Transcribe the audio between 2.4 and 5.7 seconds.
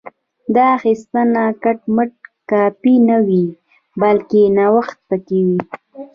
کاپي نه وي بلکې نوښت پکې وي